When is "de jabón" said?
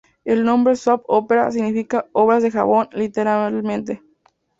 2.41-2.89